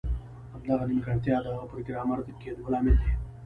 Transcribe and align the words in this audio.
همدغه 0.53 0.83
نیمګړتیا 0.89 1.37
د 1.41 1.45
هغه 1.55 1.65
د 1.67 1.71
پروګرامر 1.71 2.17
کیدو 2.41 2.71
لامل 2.71 2.95
ده 3.01 3.09